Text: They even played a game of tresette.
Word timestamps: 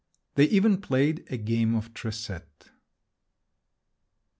They 0.33 0.45
even 0.45 0.81
played 0.81 1.27
a 1.29 1.37
game 1.37 1.75
of 1.75 1.93
tresette. 1.93 2.71